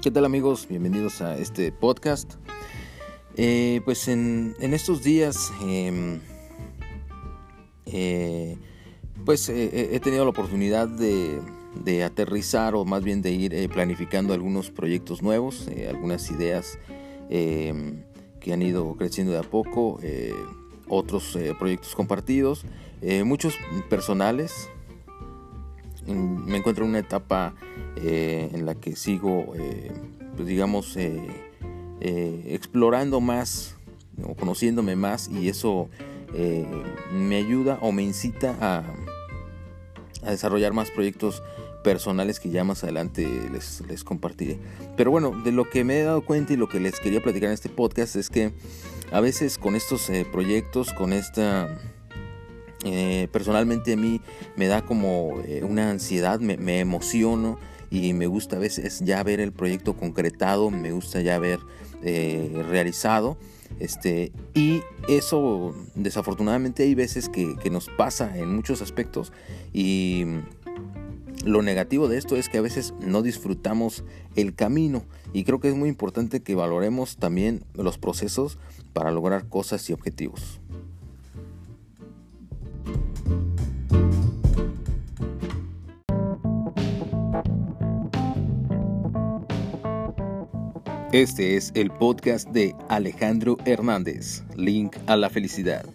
¿Qué 0.00 0.12
tal 0.12 0.24
amigos? 0.24 0.68
Bienvenidos 0.68 1.20
a 1.22 1.36
este 1.38 1.72
podcast. 1.72 2.34
Eh, 3.36 3.80
pues 3.84 4.06
en, 4.06 4.54
estos 4.60 5.02
días 5.02 5.52
em, 5.60 6.20
eh, 7.86 8.56
pues 9.24 9.48
eh, 9.48 9.90
he 9.92 9.98
tenido 9.98 10.22
la 10.22 10.30
oportunidad 10.30 10.86
de, 10.86 12.04
aterrizar 12.04 12.76
o 12.76 12.84
más 12.84 13.02
bien 13.02 13.22
de 13.22 13.32
ir 13.32 13.70
planificando 13.70 14.34
algunos 14.34 14.70
proyectos 14.70 15.20
nuevos, 15.20 15.66
algunas 15.88 16.30
ideas 16.30 16.78
em, 17.28 18.04
que 18.38 18.52
han 18.52 18.62
ido 18.62 18.94
creciendo 18.96 19.32
de 19.32 19.40
a 19.40 19.42
poco, 19.42 19.98
otros 20.86 21.36
proyectos 21.58 21.96
compartidos, 21.96 22.64
muchos 23.24 23.54
personales, 23.90 24.68
me 26.14 26.58
encuentro 26.58 26.84
en 26.84 26.90
una 26.90 26.98
etapa 27.00 27.54
eh, 27.96 28.50
en 28.52 28.66
la 28.66 28.74
que 28.74 28.96
sigo, 28.96 29.54
eh, 29.56 29.92
pues 30.36 30.48
digamos, 30.48 30.96
eh, 30.96 31.20
explorando 32.00 33.20
más 33.20 33.76
o 34.22 34.34
conociéndome 34.34 34.96
más 34.96 35.28
y 35.28 35.48
eso 35.48 35.88
me 37.10 37.36
ayuda 37.36 37.78
o 37.80 37.90
me 37.90 38.02
incita 38.02 38.54
a, 38.60 38.84
a, 40.22 40.30
desarrollar 40.30 40.74
más 40.74 40.90
proyectos 40.90 41.42
personales 41.82 42.38
que 42.38 42.50
ya 42.50 42.64
más 42.64 42.84
adelante 42.84 43.26
les, 43.50 43.82
les 43.88 44.04
compartiré. 44.04 44.58
Pero 44.96 45.10
bueno, 45.10 45.30
de 45.42 45.52
lo 45.52 45.70
que 45.70 45.84
me 45.84 46.00
he 46.00 46.02
dado 46.02 46.24
cuenta 46.24 46.52
y 46.52 46.56
lo 46.56 46.68
que 46.68 46.80
les 46.80 47.00
quería 47.00 47.22
platicar 47.22 47.48
en 47.48 47.54
este 47.54 47.70
podcast 47.70 48.16
es 48.16 48.28
que 48.28 48.52
a 49.10 49.20
veces 49.20 49.56
con 49.56 49.74
estos 49.74 50.10
proyectos, 50.30 50.92
con 50.92 51.12
esta 51.12 51.78
eh, 52.84 53.28
personalmente 53.32 53.94
a 53.94 53.96
mí 53.96 54.20
me 54.56 54.66
da 54.66 54.82
como 54.82 55.40
eh, 55.44 55.64
una 55.64 55.90
ansiedad, 55.90 56.40
me, 56.40 56.80
emociono 56.80 57.58
y 57.90 58.12
me 58.12 58.26
gusta 58.26 58.56
a 58.56 58.58
veces 58.58 59.00
ya 59.00 59.22
ver 59.22 59.40
el 59.40 59.52
proyecto 59.52 59.94
concretado, 59.94 60.70
me 60.70 60.92
gusta 60.92 61.20
ya 61.20 61.38
ver 61.38 61.60
eh, 62.02 62.64
realizado. 62.68 63.36
Este, 63.80 64.32
y 64.54 64.82
eso 65.08 65.74
desafortunadamente 65.94 66.84
hay 66.84 66.94
veces 66.94 67.28
que, 67.28 67.56
que 67.56 67.70
nos 67.70 67.88
pasa 67.88 68.38
en 68.38 68.54
muchos 68.54 68.80
aspectos 68.80 69.32
y 69.74 70.24
lo 71.44 71.62
negativo 71.62 72.08
de 72.08 72.18
esto 72.18 72.36
es 72.36 72.48
que 72.48 72.58
a 72.58 72.62
veces 72.62 72.94
no 73.00 73.22
disfrutamos 73.22 74.04
el 74.36 74.54
camino 74.54 75.04
y 75.32 75.44
creo 75.44 75.60
que 75.60 75.68
es 75.68 75.74
muy 75.74 75.88
importante 75.88 76.40
que 76.40 76.54
valoremos 76.54 77.16
también 77.16 77.64
los 77.74 77.98
procesos 77.98 78.58
para 78.92 79.10
lograr 79.12 79.48
cosas 79.48 79.88
y 79.90 79.92
objetivos. 79.92 80.60
Este 91.12 91.56
es 91.56 91.72
el 91.74 91.90
podcast 91.90 92.50
de 92.50 92.76
Alejandro 92.90 93.56
Hernández, 93.64 94.42
Link 94.56 94.94
a 95.06 95.16
la 95.16 95.30
Felicidad. 95.30 95.86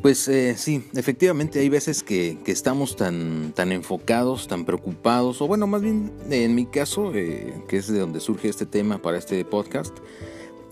Pues 0.00 0.28
eh, 0.28 0.54
sí, 0.56 0.84
efectivamente 0.94 1.58
hay 1.58 1.70
veces 1.70 2.04
que, 2.04 2.38
estamos 2.46 2.94
tan, 2.94 3.50
tan 3.52 3.72
enfocados, 3.72 4.46
tan 4.46 4.64
preocupados, 4.64 5.42
o 5.42 5.48
bueno, 5.48 5.66
más 5.66 5.82
bien 5.82 6.12
en 6.30 6.54
mi 6.54 6.66
caso, 6.66 7.12
eh, 7.12 7.64
que 7.68 7.78
es 7.78 7.88
de 7.88 7.98
donde 7.98 8.20
surge 8.20 8.48
este 8.48 8.64
tema 8.64 9.02
para 9.02 9.18
este 9.18 9.44
podcast, 9.44 9.92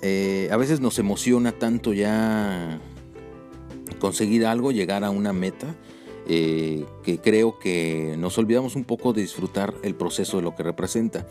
eh, 0.00 0.48
a 0.52 0.56
veces 0.56 0.78
nos 0.78 1.00
emociona 1.00 1.50
tanto 1.50 1.92
ya 1.92 2.78
conseguir 3.98 4.46
algo, 4.46 4.72
llegar 4.72 5.04
a 5.04 5.10
una 5.10 5.32
meta, 5.32 5.74
eh, 6.26 6.86
que 7.02 7.18
creo 7.18 7.58
que 7.58 8.14
nos 8.18 8.38
olvidamos 8.38 8.76
un 8.76 8.84
poco 8.84 9.12
de 9.12 9.20
disfrutar 9.20 9.74
el 9.82 9.94
proceso 9.94 10.38
de 10.38 10.42
lo 10.42 10.54
que 10.54 10.62
representa. 10.62 11.26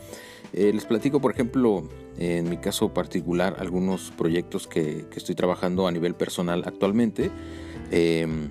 Eh, 0.52 0.70
les 0.72 0.84
platico, 0.84 1.20
por 1.20 1.32
ejemplo, 1.32 1.88
en 2.16 2.48
mi 2.48 2.58
caso 2.58 2.94
particular, 2.94 3.56
algunos 3.58 4.12
proyectos 4.12 4.68
que, 4.68 5.06
estoy 5.16 5.34
trabajando 5.34 5.88
a 5.88 5.92
nivel 5.92 6.14
personal 6.14 6.62
actualmente. 6.64 7.30
Em, 7.90 8.50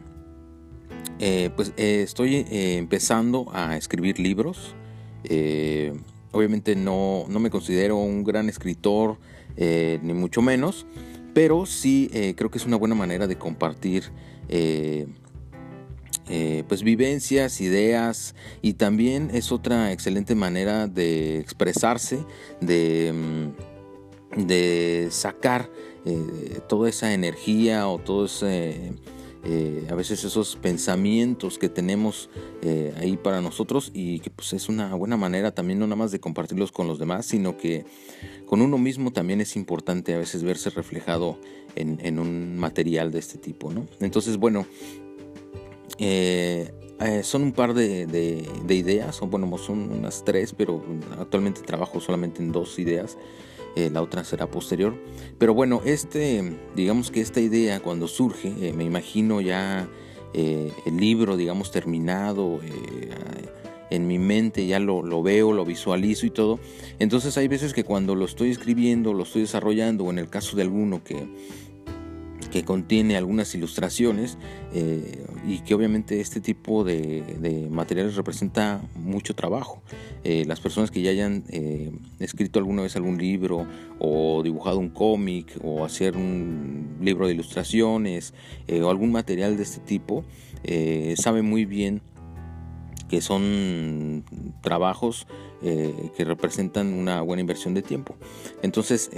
eh, 1.19 1.49
pues 1.55 1.71
estoy 1.77 2.45
empezando 2.49 3.47
a 3.53 3.77
escribir 3.77 4.19
libros. 4.19 4.75
obviamente 6.31 6.75
no, 6.75 7.25
no, 7.29 7.39
me 7.39 7.49
considero 7.49 7.97
un 7.97 8.25
gran 8.25 8.49
escritor, 8.49 9.17
ni 9.55 10.13
mucho 10.13 10.41
menos 10.41 10.85
pero 11.33 11.65
sí 11.65 12.09
eh, 12.13 12.35
creo 12.35 12.49
que 12.49 12.57
es 12.57 12.65
una 12.65 12.77
buena 12.77 12.95
manera 12.95 13.27
de 13.27 13.37
compartir 13.37 14.11
eh, 14.49 15.07
eh, 16.29 16.63
pues 16.67 16.83
vivencias, 16.83 17.59
ideas 17.59 18.35
y 18.61 18.73
también 18.73 19.29
es 19.33 19.51
otra 19.51 19.91
excelente 19.91 20.35
manera 20.35 20.87
de 20.87 21.39
expresarse, 21.39 22.23
de, 22.61 23.13
mm, 23.13 24.45
de 24.45 25.07
sacar 25.11 25.69
toda 26.67 26.89
esa 26.89 27.13
energía 27.13 27.87
o 27.87 27.97
todo 27.97 28.25
ese 28.25 28.91
eh, 29.45 29.87
a 29.89 29.95
veces 29.95 30.23
esos 30.23 30.55
pensamientos 30.55 31.57
que 31.57 31.67
tenemos 31.67 32.29
eh, 32.61 32.93
ahí 32.97 33.17
para 33.17 33.41
nosotros 33.41 33.91
y 33.93 34.19
que 34.19 34.29
pues 34.29 34.53
es 34.53 34.69
una 34.69 34.95
buena 34.95 35.17
manera 35.17 35.53
también 35.53 35.79
no 35.79 35.85
nada 35.85 35.97
más 35.97 36.11
de 36.11 36.19
compartirlos 36.19 36.71
con 36.71 36.87
los 36.87 36.97
demás, 36.97 37.25
sino 37.25 37.57
que 37.57 37.85
con 38.45 38.61
uno 38.61 38.77
mismo 38.77 39.11
también 39.11 39.41
es 39.41 39.57
importante 39.57 40.13
a 40.13 40.17
veces 40.17 40.43
verse 40.43 40.69
reflejado 40.69 41.39
en, 41.75 42.19
un 42.19 42.57
material 42.57 43.11
de 43.11 43.19
este 43.19 43.37
tipo, 43.37 43.73
¿no? 43.73 43.85
Entonces, 43.99 44.37
bueno, 44.37 44.65
eh, 45.97 46.71
son 47.23 47.43
un 47.43 47.51
par 47.51 47.73
de, 47.73 48.05
de, 48.05 48.75
ideas, 48.75 49.21
o 49.21 49.27
bueno, 49.27 49.57
son 49.57 49.91
unas 49.91 50.23
tres, 50.23 50.53
pero 50.55 50.83
actualmente 51.19 51.61
trabajo 51.61 51.99
solamente 51.99 52.41
en 52.41 52.51
dos 52.51 52.79
ideas. 52.79 53.17
Eh, 53.75 53.89
la 53.91 54.01
otra 54.01 54.23
será 54.23 54.47
posterior. 54.47 54.95
Pero 55.37 55.53
bueno, 55.53 55.81
este, 55.83 56.57
digamos 56.75 57.09
que 57.09 57.21
esta 57.21 57.39
idea 57.39 57.79
cuando 57.79 58.07
surge, 58.07 58.53
eh, 58.61 58.73
me 58.73 58.83
imagino 58.83 59.41
ya 59.41 59.87
eh, 60.33 60.71
el 60.85 60.97
libro, 60.97 61.37
digamos, 61.37 61.71
terminado, 61.71 62.59
en 63.89 64.07
mi 64.07 64.17
mente 64.17 64.65
ya 64.65 64.79
lo, 64.79 65.03
lo, 65.03 65.21
veo, 65.23 65.53
lo 65.53 65.65
visualizo 65.65 66.25
y 66.25 66.29
todo. 66.29 66.59
Entonces 66.99 67.37
hay 67.37 67.47
veces 67.47 67.73
que 67.73 67.83
cuando 67.83 68.15
lo 68.15 68.25
estoy 68.25 68.51
escribiendo, 68.51 69.13
lo 69.13 69.23
estoy 69.23 69.41
desarrollando, 69.41 70.05
o 70.05 70.11
en 70.11 70.19
el 70.19 70.29
caso 70.29 70.55
de 70.55 70.63
alguno 70.63 71.03
que 71.03 71.27
que 72.53 72.63
contiene 72.63 73.17
algunas 73.17 73.55
ilustraciones 73.55 74.37
eh, 74.75 75.25
y 75.43 75.61
que 75.61 75.73
obviamente 75.73 76.21
este 76.21 76.39
tipo 76.39 76.83
de, 76.83 77.67
materiales 77.71 78.15
representa 78.15 78.79
mucho 78.93 79.33
trabajo. 79.33 79.81
Eh, 80.23 80.45
las 80.45 80.59
personas 80.59 80.91
que 80.91 81.01
ya 81.01 81.09
hayan 81.09 81.45
eh, 81.49 81.91
escrito 82.19 82.59
alguna 82.59 82.83
vez 82.83 82.95
algún 82.95 83.17
libro 83.17 83.65
o 83.97 84.43
dibujado 84.43 84.77
un 84.77 84.89
cómic 84.89 85.57
o 85.63 85.83
hacer 85.83 86.15
un 86.15 86.95
libro 87.01 87.25
de 87.25 87.33
ilustraciones 87.33 88.35
o 88.69 88.87
algún 88.87 89.11
material 89.11 89.57
de 89.57 89.63
este 89.63 89.79
tipo, 89.79 90.23
saben 91.15 91.49
muy 91.49 91.65
bien 91.65 92.03
que 93.09 93.19
son 93.21 94.25
trabajos 94.61 95.25
que 95.61 96.23
representan 96.23 96.93
una 96.93 97.21
buena 97.21 97.41
inversión 97.41 97.73
de 97.73 97.81
tiempo. 97.81 98.15
Entonces, 98.61 99.09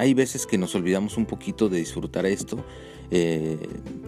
hay 0.00 0.14
veces 0.14 0.46
que 0.46 0.56
nos 0.56 0.74
olvidamos 0.74 1.18
un 1.18 1.26
poquito 1.26 1.68
de 1.68 1.76
disfrutar 1.76 2.24
esto. 2.24 2.64
Eh, 3.10 3.58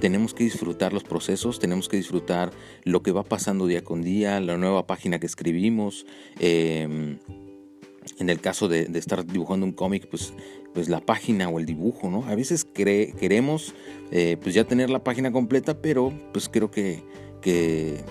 tenemos 0.01 0.33
que 0.33 0.43
disfrutar 0.45 0.95
los 0.95 1.05
procesos, 1.05 1.59
tenemos 1.59 1.87
que 1.87 1.99
disfrutar 1.99 2.51
lo 2.85 3.03
que 3.03 3.13
va 3.13 3.25
pasando 3.25 3.67
día 3.67 3.85
con 3.85 4.01
día, 4.01 4.41
la 4.41 4.57
nueva 4.57 4.87
página 4.87 5.19
que 5.19 5.27
escribimos. 5.27 6.07
Em, 6.39 7.19
en 8.19 8.31
el 8.31 8.41
caso 8.41 8.69
de, 8.69 8.89
estar 8.95 9.27
dibujando 9.27 9.67
un 9.67 9.73
cómic, 9.73 10.09
pues, 10.09 10.33
pues 10.73 10.89
la 10.89 11.01
página 11.01 11.51
o 11.51 11.59
el 11.59 11.67
dibujo, 11.67 12.11
¿no? 12.11 12.25
A 12.25 12.35
veces 12.35 12.65
queremos 12.65 13.75
eh, 14.13 14.39
pues 14.43 14.55
ya 14.55 14.65
tener 14.65 14.89
la 14.89 15.05
página 15.05 15.31
completa, 15.31 15.83
pero 15.83 16.11
pues 16.33 16.49
creo 16.49 16.71
que, 16.71 17.03
que 17.43 18.03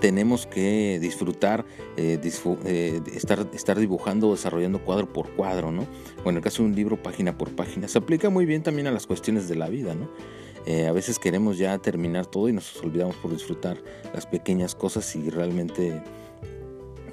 tenemos 0.00 0.46
que 0.46 0.98
disfrutar, 1.00 1.64
eh, 1.96 2.20
eh, 2.64 3.00
estar, 3.14 3.46
estar 3.52 3.78
dibujando, 3.78 4.32
desarrollando 4.32 4.80
cuadro 4.84 5.12
por 5.12 5.30
cuadro, 5.30 5.72
¿no? 5.72 5.86
O 6.24 6.30
en 6.30 6.36
el 6.36 6.42
caso 6.42 6.62
de 6.62 6.68
un 6.68 6.74
libro, 6.74 7.02
página 7.02 7.38
por 7.38 7.54
página. 7.54 7.88
Se 7.88 7.98
aplica 7.98 8.30
muy 8.30 8.46
bien 8.46 8.62
también 8.62 8.86
a 8.86 8.90
las 8.90 9.06
cuestiones 9.06 9.48
de 9.48 9.56
la 9.56 9.68
vida, 9.68 9.94
¿no? 9.94 10.08
Eh, 10.66 10.86
a 10.88 10.92
veces 10.92 11.18
queremos 11.18 11.58
ya 11.58 11.78
terminar 11.78 12.26
todo 12.26 12.48
y 12.48 12.52
nos 12.52 12.76
olvidamos 12.82 13.14
por 13.16 13.30
disfrutar 13.30 13.78
las 14.12 14.26
pequeñas 14.26 14.74
cosas 14.74 15.14
y 15.14 15.30
realmente 15.30 16.02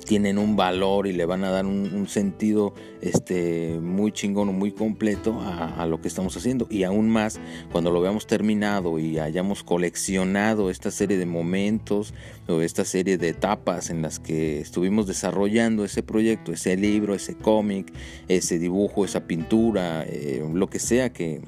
tienen 0.06 0.38
un 0.38 0.56
valor 0.56 1.08
y 1.08 1.14
le 1.14 1.26
van 1.26 1.44
a 1.44 1.50
dar 1.50 1.66
un, 1.66 2.08
sentido 2.08 2.74
este, 3.02 3.80
muy 3.80 4.12
chingón 4.12 4.50
o 4.50 4.54
muy 4.54 4.72
completo 4.72 5.40
a, 5.42 5.86
lo 5.88 6.02
que 6.02 6.08
estamos 6.08 6.36
haciendo. 6.36 6.68
Y 6.70 6.84
aún 6.84 7.10
más 7.10 7.40
cuando 7.72 7.92
lo 7.92 8.02
veamos 8.02 8.28
terminado 8.28 9.00
y 9.00 9.20
hayamos 9.20 9.64
coleccionado 9.64 10.70
esta 10.70 10.92
serie 10.92 11.18
de 11.18 11.26
momentos 11.26 12.14
o 12.48 12.62
esta 12.62 12.86
serie 12.86 13.18
de 13.18 13.30
etapas 13.30 13.90
en 13.90 14.02
las 14.02 14.20
que 14.20 14.60
estuvimos 14.60 15.08
desarrollando 15.08 15.86
ese 15.86 16.04
proyecto, 16.04 16.52
ese 16.52 16.76
libro, 16.76 17.16
ese 17.16 17.36
cómic, 17.36 17.94
ese 18.28 18.60
dibujo, 18.60 19.06
esa 19.06 19.26
pintura, 19.26 20.04
eh, 20.08 20.46
lo 20.54 20.70
que 20.70 20.80
sea 20.80 21.12
que 21.14 21.42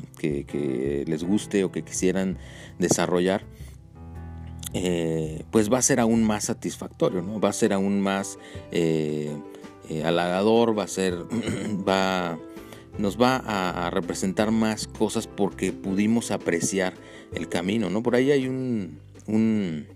les 1.07 1.23
guste 1.23 1.63
o 1.63 1.71
que 1.71 1.83
quisieran 1.83 2.37
desarrollar 2.79 3.43
eh, 4.77 5.43
pues 5.51 5.71
va 5.71 5.77
a 5.77 5.81
ser 5.81 6.01
aún 6.01 6.21
más 6.25 6.45
satisfactorio, 6.45 7.21
¿no? 7.21 7.39
Va 7.39 7.47
a 7.47 7.53
ser 7.53 7.71
aún 7.71 8.01
más 8.01 8.37
eh, 8.73 9.33
eh, 9.89 10.03
halagador, 10.03 10.77
va 10.77 10.83
a 10.83 10.87
ser, 10.89 11.13
va, 11.87 12.37
nos 12.97 13.19
va 13.19 13.37
a, 13.37 13.89
representar 13.89 14.51
más 14.51 14.85
cosas 14.85 15.27
porque 15.27 15.71
pudimos 15.71 16.29
apreciar 16.29 16.93
el 17.33 17.47
camino, 17.47 17.89
¿no? 17.89 18.03
Por 18.03 18.15
ahí 18.15 18.31
hay 18.31 18.49
un, 18.49 19.87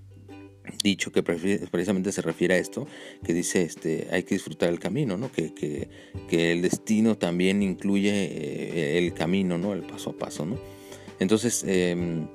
dicho 0.82 1.12
que 1.12 1.24
precisamente 1.24 2.14
se 2.14 2.22
refiere 2.22 2.54
a 2.54 2.58
esto, 2.58 2.88
que 3.26 3.34
dice, 3.34 3.64
este, 3.64 4.08
hay 4.14 4.24
que 4.24 4.36
disfrutar 4.36 4.70
el 4.70 4.80
camino, 4.80 5.18
¿no? 5.18 5.30
Que, 5.30 5.54
que, 5.54 5.90
que 6.30 6.54
el 6.54 6.62
destino 6.62 7.18
también 7.18 7.62
incluye 7.64 8.98
el 8.98 9.14
camino, 9.14 9.58
¿no? 9.58 9.74
El 9.74 9.82
paso 9.82 10.12
a 10.12 10.14
paso, 10.14 10.46
¿no? 10.46 10.58
Entonces, 11.20 11.66
em, 11.68 12.28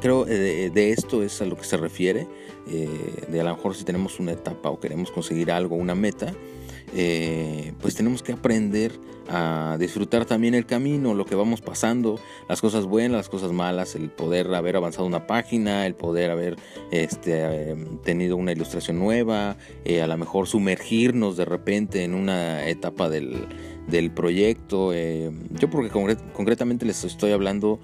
Creo 0.00 0.26
eh, 0.26 0.70
de, 0.72 0.90
esto 0.90 1.22
es 1.22 1.40
a 1.40 1.46
lo 1.46 1.56
que 1.56 1.64
se 1.64 1.76
refiere, 1.76 2.26
eh, 2.68 3.24
de 3.28 3.40
a 3.40 3.44
lo 3.44 3.56
mejor 3.56 3.74
si 3.74 3.84
tenemos 3.84 4.20
una 4.20 4.32
etapa 4.32 4.68
o 4.70 4.78
queremos 4.78 5.10
conseguir 5.10 5.50
algo, 5.50 5.76
una 5.76 5.94
meta, 5.94 6.34
eh, 6.94 7.72
pues 7.80 7.94
tenemos 7.94 8.22
que 8.22 8.32
aprender 8.32 8.92
a 9.28 9.76
disfrutar 9.80 10.24
también 10.24 10.54
el 10.54 10.66
camino, 10.66 11.14
lo 11.14 11.24
que 11.24 11.34
vamos 11.34 11.60
pasando, 11.60 12.20
las 12.48 12.60
cosas 12.60 12.84
buenas, 12.84 13.16
las 13.16 13.28
cosas 13.28 13.52
malas, 13.52 13.96
el 13.96 14.10
poder 14.10 14.54
haber 14.54 14.76
avanzado 14.76 15.06
una 15.06 15.26
página, 15.26 15.86
el 15.86 15.94
poder 15.94 16.30
haber 16.30 16.56
este, 16.92 17.74
tenido 18.04 18.36
una 18.36 18.52
ilustración 18.52 19.00
nueva, 19.00 19.56
a 20.02 20.06
lo 20.06 20.16
mejor 20.16 20.46
sumergirnos 20.46 21.36
de 21.36 21.44
repente 21.44 22.04
en 22.04 22.14
una 22.14 22.68
etapa 22.68 23.08
del, 23.08 23.48
del 23.88 24.12
proyecto. 24.12 24.92
yo 24.94 25.70
porque 25.70 25.90
concretamente 26.32 26.86
les 26.86 27.02
estoy 27.02 27.32
hablando 27.32 27.80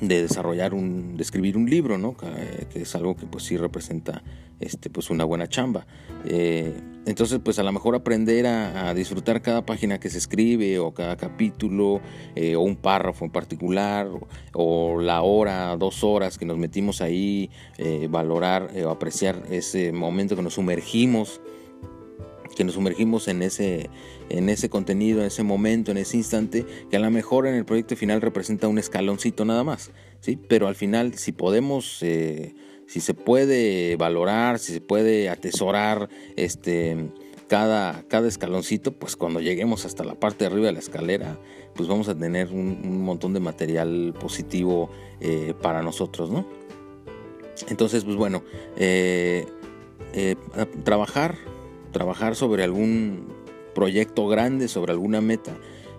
de 0.00 0.22
desarrollar 0.22 0.72
un, 0.74 1.16
de 1.16 1.22
escribir 1.22 1.56
un 1.56 1.68
libro, 1.68 1.98
¿no? 1.98 2.16
Que, 2.16 2.80
es 2.80 2.94
algo 2.94 3.16
que 3.16 3.26
pues 3.26 3.44
sí 3.44 3.56
representa 3.56 4.22
este, 4.58 4.90
pues 4.90 5.10
una 5.10 5.24
buena 5.24 5.48
chamba. 5.48 5.86
Eh, 6.24 6.74
entonces 7.06 7.40
pues 7.42 7.58
a 7.58 7.62
lo 7.62 7.72
mejor 7.72 7.94
aprender 7.94 8.46
a, 8.46 8.92
disfrutar 8.94 9.42
cada 9.42 9.64
página 9.64 9.98
que 9.98 10.10
se 10.10 10.18
escribe 10.18 10.78
o 10.78 10.92
cada 10.92 11.16
capítulo 11.16 12.00
eh, 12.34 12.56
o 12.56 12.60
un 12.60 12.76
párrafo 12.76 13.24
en 13.24 13.30
particular 13.30 14.08
o, 14.52 15.00
la 15.00 15.22
hora, 15.22 15.76
dos 15.76 16.04
horas 16.04 16.38
que 16.38 16.44
nos 16.44 16.58
metimos 16.58 17.00
ahí, 17.00 17.50
eh, 17.78 18.08
valorar 18.10 18.70
o 18.84 18.90
apreciar 18.90 19.42
ese 19.50 19.92
momento 19.92 20.36
que 20.36 20.42
nos 20.42 20.54
sumergimos 20.54 21.40
que 22.56 22.64
nos 22.64 22.74
sumergimos 22.74 23.28
en 23.28 23.42
ese, 23.42 23.90
en 24.28 24.48
ese 24.48 24.68
contenido, 24.68 25.20
en 25.20 25.26
ese 25.26 25.42
momento, 25.42 25.90
en 25.90 25.98
ese 25.98 26.16
instante, 26.16 26.66
que 26.90 26.96
a 26.96 27.00
lo 27.00 27.10
mejor 27.10 27.46
en 27.46 27.54
el 27.54 27.64
proyecto 27.64 27.96
final 27.96 28.20
representa 28.20 28.68
un 28.68 28.78
escaloncito 28.78 29.44
nada 29.44 29.64
más, 29.64 29.90
¿sí? 30.20 30.36
Pero 30.48 30.68
al 30.68 30.74
final, 30.74 31.14
si 31.14 31.32
podemos, 31.32 32.02
eh, 32.02 32.54
si 32.86 33.00
se 33.00 33.14
puede 33.14 33.96
valorar, 33.96 34.58
si 34.58 34.72
se 34.72 34.80
puede 34.80 35.28
atesorar 35.28 36.08
este, 36.36 37.10
cada, 37.48 38.02
cada 38.08 38.28
escaloncito, 38.28 38.92
pues 38.92 39.16
cuando 39.16 39.40
lleguemos 39.40 39.84
hasta 39.84 40.04
la 40.04 40.14
parte 40.14 40.44
de 40.44 40.50
arriba 40.50 40.66
de 40.66 40.72
la 40.72 40.80
escalera, 40.80 41.38
pues 41.74 41.88
vamos 41.88 42.08
a 42.08 42.18
tener 42.18 42.48
un, 42.48 43.02
montón 43.02 43.32
de 43.32 43.40
material 43.40 44.14
positivo 44.18 44.90
eh, 45.20 45.54
para 45.62 45.82
nosotros, 45.82 46.30
¿no? 46.30 46.46
Entonces, 47.68 48.04
pues 48.04 48.16
bueno, 48.16 48.42
eh, 48.76 49.44
trabajar 50.82 51.36
trabajar 51.90 52.36
sobre 52.36 52.64
algún 52.64 53.26
proyecto 53.74 54.28
grande, 54.28 54.68
sobre 54.68 54.92
alguna 54.92 55.20
meta, 55.20 55.52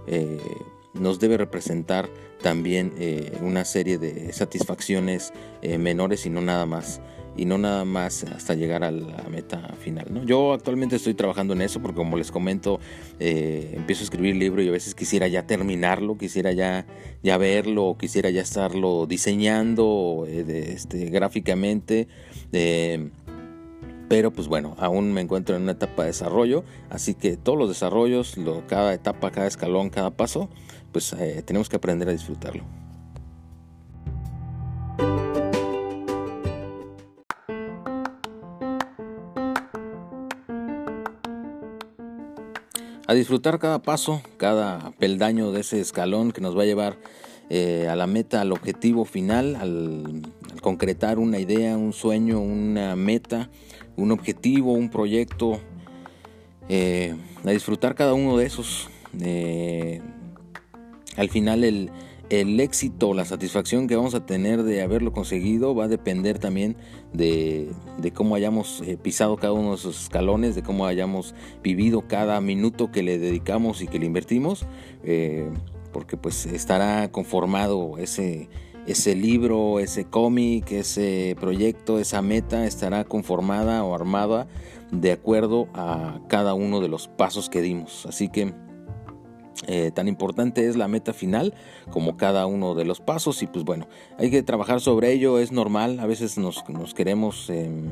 eh, 0.07 0.39
nos 0.93 1.19
debe 1.19 1.37
representar 1.37 2.09
también 2.41 2.93
eh, 2.97 3.37
una 3.41 3.65
serie 3.65 3.97
de 3.97 4.33
satisfacciones 4.33 5.31
eh, 5.61 5.77
menores 5.77 6.25
y 6.25 6.29
no 6.29 6.41
nada 6.41 6.65
más 6.65 7.01
y 7.37 7.45
no 7.45 7.57
nada 7.57 7.85
más 7.85 8.25
hasta 8.25 8.55
llegar 8.55 8.83
a 8.83 8.91
la 8.91 9.23
meta 9.29 9.73
final. 9.79 10.07
¿no? 10.09 10.25
Yo 10.25 10.51
actualmente 10.51 10.97
estoy 10.97 11.13
trabajando 11.13 11.53
en 11.53 11.61
eso 11.61 11.81
porque 11.81 11.95
como 11.95 12.17
les 12.17 12.29
comento, 12.29 12.81
empiezo 13.19 14.01
a 14.01 14.03
escribir 14.03 14.35
libro 14.35 14.61
y 14.61 14.67
a 14.67 14.71
veces 14.71 14.95
quisiera 14.95 15.29
ya 15.29 15.47
terminarlo, 15.47 16.17
quisiera 16.17 16.51
ya, 16.51 16.85
ya 17.23 17.37
verlo, 17.37 17.95
quisiera 17.97 18.29
ya 18.31 18.41
estarlo 18.41 19.05
diseñando 19.05 20.27
este, 20.27 21.05
gráficamente 21.05 22.09
pero 24.11 24.29
pues 24.29 24.49
bueno, 24.49 24.75
aún 24.77 25.13
me 25.13 25.21
encuentro 25.21 25.55
en 25.55 25.61
una 25.61 25.71
etapa 25.71 26.01
de 26.01 26.09
desarrollo, 26.09 26.65
así 26.89 27.13
que 27.13 27.37
todos 27.37 27.57
los 27.57 27.69
desarrollos, 27.69 28.35
cada 28.67 28.93
etapa, 28.93 29.31
cada 29.31 29.47
escalón, 29.47 29.89
cada 29.89 30.09
paso, 30.11 30.49
pues 30.91 31.13
eh, 31.13 31.41
tenemos 31.45 31.69
que 31.69 31.77
aprender 31.77 32.09
a 32.09 32.11
disfrutarlo. 32.11 32.65
A 43.07 43.13
disfrutar 43.13 43.59
cada 43.59 43.81
paso, 43.81 44.21
cada 44.35 44.91
peldaño 44.99 45.53
de 45.53 45.61
ese 45.61 45.79
escalón 45.79 46.33
que 46.33 46.41
nos 46.41 46.57
va 46.57 46.63
a 46.63 46.65
llevar 46.65 46.97
eh, 47.49 47.87
a 47.89 47.95
la 47.95 48.07
meta, 48.07 48.41
al 48.41 48.51
objetivo 48.51 49.05
final, 49.05 49.55
al 49.55 50.21
concretar 50.61 51.17
una 51.17 51.39
idea, 51.39 51.77
un 51.77 51.93
sueño, 51.93 52.41
una 52.41 52.97
meta, 52.97 53.49
un 54.01 54.11
objetivo, 54.11 54.73
un 54.73 54.89
proyecto, 54.89 55.59
eh, 56.69 57.15
a 57.43 57.51
disfrutar 57.51 57.95
cada 57.95 58.13
uno 58.13 58.37
de 58.37 58.45
esos. 58.45 58.89
Eh, 59.19 60.01
al 61.17 61.29
final 61.29 61.63
el, 61.63 61.91
el 62.29 62.59
éxito, 62.59 63.13
la 63.13 63.25
satisfacción 63.25 63.87
que 63.87 63.95
vamos 63.95 64.15
a 64.15 64.25
tener 64.25 64.63
de 64.63 64.81
haberlo 64.81 65.11
conseguido 65.11 65.75
va 65.75 65.85
a 65.85 65.87
depender 65.87 66.39
también 66.39 66.77
de, 67.13 67.71
cómo 68.13 68.35
hayamos 68.35 68.81
eh, 68.85 68.97
pisado 68.97 69.35
cada 69.37 69.53
uno 69.53 69.71
de 69.71 69.75
esos 69.75 70.03
escalones, 70.03 70.55
de 70.55 70.63
cómo 70.63 70.85
hayamos 70.85 71.35
vivido 71.61 72.07
cada 72.07 72.39
minuto 72.41 72.91
que 72.91 73.03
le 73.03 73.19
dedicamos 73.19 73.81
y 73.81 73.87
que 73.87 73.99
le 73.99 74.05
invertimos, 74.05 74.65
porque 75.91 76.15
pues 76.15 76.45
estará 76.45 77.11
conformado 77.11 77.97
ese, 77.97 78.47
ese 78.87 79.15
libro, 79.15 79.79
ese 79.79 80.05
cómic, 80.05 80.71
ese 80.71 81.35
proyecto, 81.39 81.99
esa 81.99 82.21
meta 82.21 82.65
estará 82.65 83.03
conformada 83.03 83.83
o 83.83 83.93
armada 83.93 84.47
de 84.91 85.11
acuerdo 85.11 85.67
a 85.73 86.19
cada 86.27 86.53
uno 86.53 86.81
de 86.81 86.89
los 86.89 87.07
pasos 87.07 87.49
que 87.49 87.61
dimos. 87.61 88.05
Así 88.05 88.29
que 88.29 88.53
eh, 89.67 89.91
tan 89.93 90.07
importante 90.07 90.67
es 90.67 90.75
la 90.75 90.87
meta 90.87 91.13
final 91.13 91.53
como 91.91 92.17
cada 92.17 92.45
uno 92.47 92.73
de 92.73 92.85
los 92.85 92.99
pasos 92.99 93.43
y 93.43 93.47
pues 93.47 93.63
bueno, 93.63 93.87
hay 94.17 94.31
que 94.31 94.41
trabajar 94.43 94.81
sobre 94.81 95.11
ello, 95.11 95.37
es 95.37 95.51
normal, 95.51 95.99
a 95.99 96.05
veces 96.05 96.37
nos, 96.37 96.63
queremos... 96.93 97.49
Em, 97.49 97.87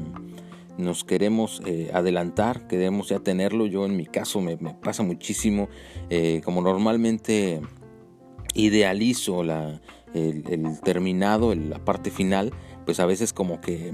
nos 0.78 1.04
queremos 1.04 1.62
eh, 1.66 1.92
adelantar, 1.94 2.66
queremos 2.66 3.10
ya 3.10 3.20
tenerlo. 3.20 3.66
Yo 3.66 3.86
en 3.86 3.98
mi 3.98 4.06
caso 4.06 4.40
me, 4.40 4.56
pasa 4.56 5.04
muchísimo, 5.04 5.68
eh, 6.10 6.40
como 6.46 6.62
normalmente 6.62 7.60
idealizo 8.54 9.44
la, 9.44 9.82
el, 10.14 10.80
terminado, 10.82 11.54
la 11.56 11.84
parte 11.84 12.12
final, 12.12 12.52
pues 12.86 13.00
a 13.00 13.06
veces 13.06 13.34
como 13.34 13.62
que 13.62 13.94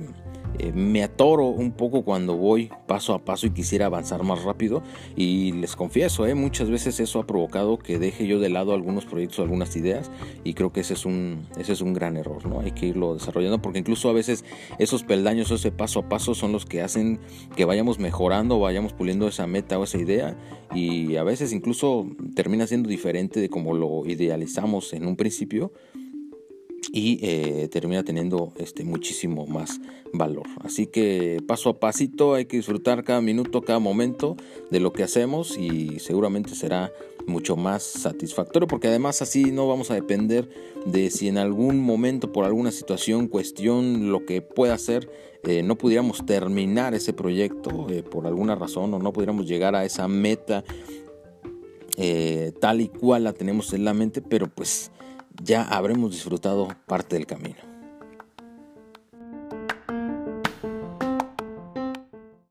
eh, 0.59 0.71
me 0.73 1.03
atoro 1.03 1.47
un 1.47 1.71
poco 1.71 2.03
cuando 2.03 2.37
voy 2.37 2.69
paso 2.87 3.13
a 3.13 3.25
paso 3.25 3.45
y 3.47 3.49
quisiera 3.49 3.87
avanzar 3.87 4.23
más 4.23 4.43
rápido 4.43 4.83
y 5.15 5.51
les 5.53 5.75
confieso, 5.75 6.25
eh, 6.27 6.35
muchas 6.35 6.69
veces 6.69 6.99
eso 6.99 7.19
ha 7.19 7.27
provocado 7.27 7.77
que 7.77 7.99
deje 7.99 8.25
yo 8.25 8.39
de 8.39 8.49
lado 8.49 8.73
algunos 8.73 9.05
proyectos, 9.05 9.39
algunas 9.39 9.75
ideas 9.75 10.11
y 10.43 10.53
creo 10.53 10.71
que 10.71 10.81
ese 10.81 10.93
es 10.93 11.05
un, 11.05 11.45
ese 11.57 11.73
es 11.73 11.81
un 11.81 11.93
gran 11.93 12.15
error, 12.15 12.45
¿no? 12.45 12.61
Hay 12.61 12.71
que 12.71 12.85
irlo 12.85 13.15
desarrollando 13.15 13.61
porque 13.61 13.79
incluso 13.79 14.09
a 14.09 14.13
veces 14.13 14.45
esos 14.79 15.03
peldaños, 15.03 15.51
ese 15.51 15.71
paso 15.71 15.99
a 15.99 16.09
paso 16.09 16.33
son 16.35 16.51
los 16.53 16.65
que 16.65 16.81
hacen 16.81 17.19
que 17.55 17.65
vayamos 17.65 17.99
mejorando, 17.99 18.59
vayamos 18.59 18.93
puliendo 18.93 19.27
esa 19.27 19.47
meta 19.47 19.77
o 19.77 19.83
esa 19.83 19.97
idea 19.97 20.37
y 20.73 21.17
a 21.17 21.23
veces 21.23 21.51
incluso 21.51 22.07
termina 22.33 22.65
siendo 22.65 22.87
diferente 22.87 23.39
de 23.39 23.49
como 23.49 23.73
lo 23.73 24.05
idealizamos 24.05 24.93
en 24.93 25.05
un 25.05 25.15
principio 25.17 25.73
y 26.91 27.19
eh, 27.21 27.67
termina 27.69 28.03
teniendo 28.03 28.53
este, 28.57 28.83
muchísimo 28.83 29.45
más 29.45 29.79
valor. 30.13 30.47
Así 30.61 30.87
que 30.87 31.41
paso 31.47 31.69
a 31.69 31.79
pasito 31.79 32.33
hay 32.33 32.45
que 32.45 32.57
disfrutar 32.57 33.03
cada 33.03 33.21
minuto, 33.21 33.61
cada 33.61 33.79
momento 33.79 34.35
de 34.71 34.79
lo 34.79 34.93
que 34.93 35.03
hacemos 35.03 35.57
y 35.57 35.99
seguramente 35.99 36.55
será 36.55 36.91
mucho 37.27 37.55
más 37.55 37.81
satisfactorio 37.81 38.67
porque 38.67 38.87
además 38.87 39.21
así 39.23 39.45
no 39.45 39.67
vamos 39.67 39.89
a 39.89 39.95
depender 39.95 40.47
de 40.85 41.09
si 41.09 41.27
en 41.27 41.39
algún 41.39 41.79
momento 41.79 42.31
por 42.31 42.45
alguna 42.45 42.71
situación, 42.71 43.27
cuestión, 43.27 44.11
lo 44.11 44.25
que 44.25 44.41
pueda 44.41 44.77
ser, 44.77 45.09
eh, 45.43 45.63
no 45.63 45.75
pudiéramos 45.75 46.25
terminar 46.25 46.93
ese 46.93 47.13
proyecto 47.13 47.87
eh, 47.89 48.03
por 48.03 48.27
alguna 48.27 48.55
razón 48.55 48.93
o 48.93 48.99
no 48.99 49.11
pudiéramos 49.11 49.47
llegar 49.47 49.75
a 49.75 49.85
esa 49.85 50.07
meta 50.07 50.63
tal 52.59 52.81
y 52.81 52.89
cual 52.89 53.23
la 53.23 53.31
tenemos 53.31 53.71
en 53.71 53.85
la 53.85 53.93
mente, 53.93 54.21
pero 54.21 54.47
pues 54.47 54.91
ya 55.43 55.63
habremos 55.63 56.11
disfrutado 56.11 56.67
parte 56.85 57.15
del 57.15 57.25
camino. 57.25 57.74